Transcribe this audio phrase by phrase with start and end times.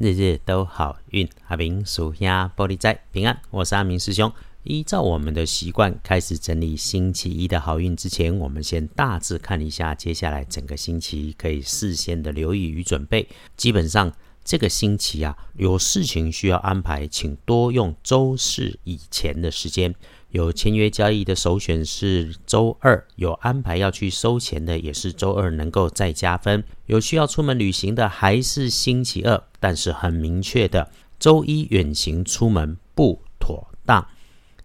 [0.00, 1.28] 日日都好运。
[1.48, 4.32] 阿明属鸭玻璃仔平安，我是阿明师兄。
[4.62, 13.28] 依照我们的习惯，开始整理星期一的好运之前，我们先大致看一下接下来整个星期可以事先的留意与准备。
[13.58, 14.10] 基本上
[14.42, 19.94] 这个星期啊，有事情需要安排，请多用周四以前的时间。
[20.30, 26.62] 有签约交易的首选是周二，有安排要去收钱的也是周二，能够再加分。
[26.86, 30.88] 有需要出门旅行的还是星期二，但是很明确的，
[31.18, 34.06] 周一远行出门不妥当。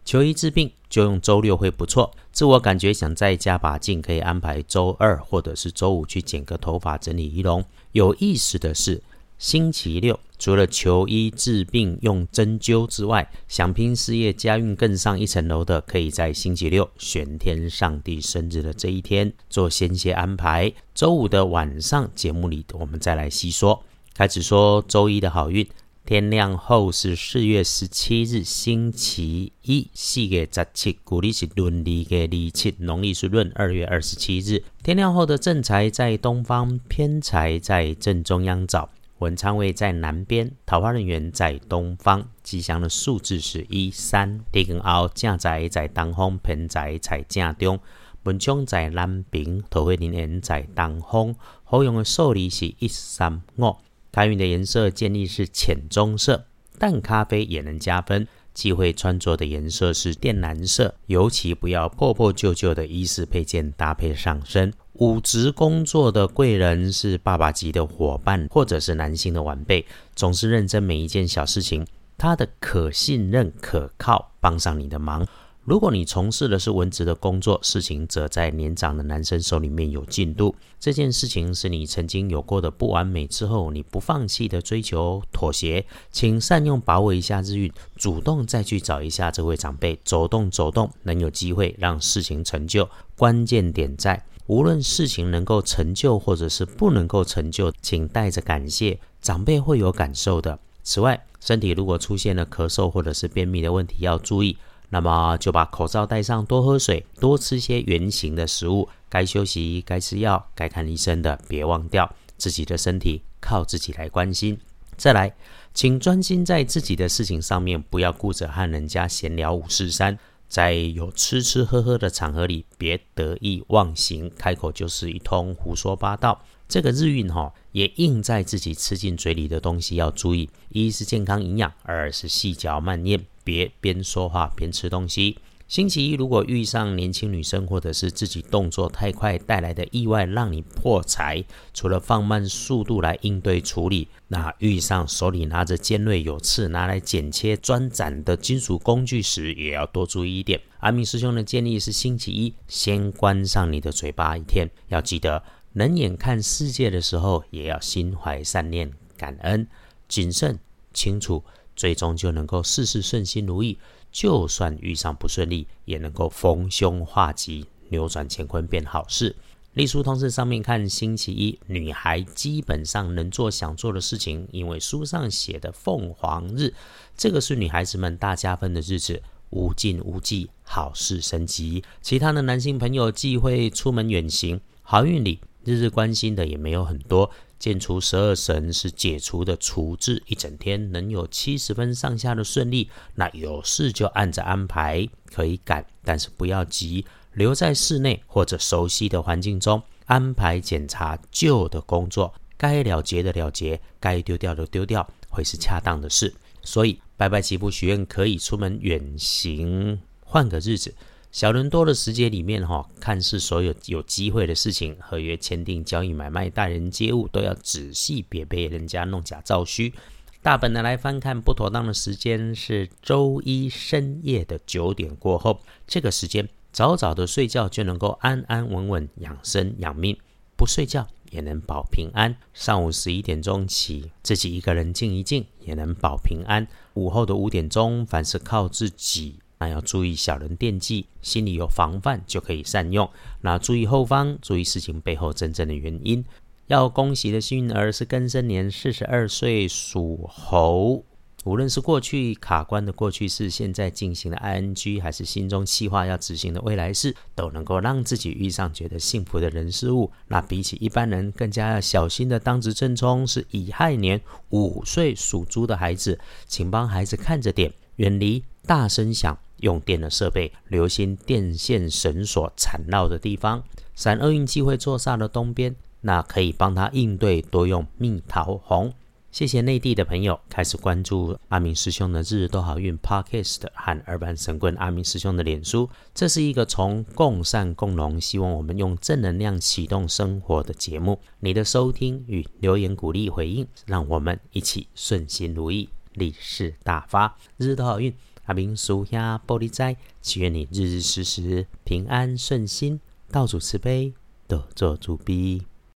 [0.03, 2.11] 求医治病就用周六会不错。
[2.31, 7.65] 自我感觉想再加把劲，可以安排周二或者是周五去剪个头发、整理仪容。
[7.91, 9.01] 有意思的是。
[9.37, 20.71] 星期六，除了求医治病用针灸之外，想拼事业、家运更上一层楼的，可以在星期六玄天上帝生日的这一天做先些安排。
[20.93, 23.83] 周五的晚上节目里，我们再来细说。
[24.13, 25.67] 开始说周一的好运，
[26.05, 34.63] 天亮后是四月十七日，星期一，四月十七，古历是闰历的二七，农历是闰二月二十七日。
[34.81, 38.89] 天亮后的正财在东方，偏财在正中央找。
[39.25, 44.39] 文昌位在南边，桃花人员在东方，吉祥的数字是一三。
[44.51, 47.79] 地根凹正宅在东方，偏宅在正中。
[48.21, 53.75] 文昌在南边，桃花人缘在东方，好用的数字是一三五。
[54.11, 56.45] 开运的颜色建议是浅棕色，
[56.77, 58.27] 淡咖啡也能加分。
[58.55, 64.73] 忌讳穿着的颜色是靛蓝色，尤其不要破破旧旧的衣饰配件搭配上身。
[64.93, 71.85] 五职工作的贵人是爸爸级的伙伴，或者是男性的晚辈，总是认真每一件小事情，
[72.17, 75.27] 他的可信任、可靠，帮上你的忙。
[75.65, 80.53] 如果你从事的是文职的工作，事情则在年长的男生手里面有进度。
[80.79, 92.87] 这件事情是你曾经有过的不完美之后，你不放弃的追求妥协，请善用把握一下日运，主动再去找一下这位长辈，走动走动，能有机会让事情成就。
[93.17, 100.59] 关键点在，无论事情能够成就或者是不能够成就，请带着感谢，长辈会有感受的。
[100.83, 104.55] 此外，身体如果出现了咳嗽或者是便秘的问题，要注意。
[104.95, 108.87] 那么就把口罩戴上，多喝水，多吃些圆形的食物。
[109.09, 114.57] 该休息、该吃药、该看医生的，别忘掉自己的身体，靠自己来关心。
[114.95, 115.35] 再来，
[115.73, 120.17] 请专心在自己的事情上面，不要顾着和人家闲聊五四三。
[120.47, 126.43] 在有吃吃喝喝的场合里，别得意忘形，开口就是一通胡说八道。
[126.67, 133.25] 这个日运哈，也印在自己吃进嘴里的东西要注意：一是健康营养，二是细嚼慢咽。
[133.43, 135.37] 别边说话边吃东西。
[135.67, 141.43] 星期一如果遇上年轻女生，或者是自己动作太快带来的意外，让你破财，
[141.73, 150.61] 除了放慢速度来应对处理，那遇上手里拿着尖锐有刺拿来剪切钻斩的金属工具时，也要多注意一点。
[150.81, 155.41] 阿明师兄的建议是：星期一先关上你的嘴巴一天，要记得
[155.73, 159.67] 冷眼看世界的时候，也要心怀善念、感恩、
[160.07, 160.59] 谨慎、
[160.93, 161.43] 清楚。
[161.75, 163.77] 最终就能够事事顺心如意，
[164.15, 169.35] 就算遇上不顺利，也能够逢凶化吉，扭转乾坤变好事。
[169.73, 176.73] 隶书通知上面看，星期一女孩基本上能做想做的事情，因为书上写的凤凰日，
[177.17, 181.83] 这个是女孩子们大加分的日子，无尽无际，好事升级。
[182.01, 187.29] 其他的男性朋友忌讳出门远行，好运里日日关心的也没有很多。
[187.57, 192.89] 见除十二神是解除的除字，一整天能有七十分上下的顺利。
[193.15, 206.33] 那有事就按着安排，可以赶，但是不要急，留在室内或者熟悉的环境中，安排检查旧的工作，该了结的了结，该丢掉的丢掉，会是恰当的事。
[206.61, 210.93] 所以拜拜祈福许愿，可以出门远行，换个日子。
[211.35, 219.93] 小人多的时节里面，哈，看似所有有机会的事情，合约签订、交易、买卖、待人接物，都要仔细，别被人家弄假造虚。
[220.41, 230.17] 大本的来翻看不妥当的时间是周一深夜的九点过后，这个时间早早的睡觉就能够安安稳稳养生养命，
[230.55, 232.33] 不睡觉也能保平安。
[232.53, 236.65] 上午十一点钟起，自己一个人静一静也能保平安。
[236.93, 239.39] 午后的五点钟，凡是靠自己。
[239.57, 243.09] 那要注意小人惦记，心里有防范就可以善用。
[243.41, 246.23] 那注意后方，注意事情背后真正的原因。
[246.67, 251.03] 要恭喜的幸运儿是庚申年四十二岁属猴，
[251.43, 260.11] 无论是过去卡关的过去式，现在进行的 ing，还是心中计划要执行的未来式，都能够让自己遇上觉得幸福的人事物。
[260.27, 264.19] 那比起一般人，更加要小心的当值正冲是乙亥年
[264.49, 273.63] 五岁属猪的孩子，请帮孩子看着点，远离大声响、用电的设备，留心电线绳索缠绕的地方。
[273.95, 278.93] 闪厄运机会坐煞的东边，那可以帮他应对，多用蜜桃红。
[279.31, 285.89] 谢谢内地的朋友开始关注阿明师兄的日日都好运 Podcast 和二班神棍阿明师兄的脸书。
[286.13, 291.19] 这是一个从共善共荣，希望我们用正能量启动生活的节目。
[291.41, 298.13] 你的收听与留言鼓励回应，让我们一起顺心如意，利市大发，日日都好运。
[298.45, 302.99] 阿明叔呀玻璃斋，祈愿你日日时时平安顺心，
[303.31, 304.13] 道主慈悲，
[304.47, 305.63] 得做主逼。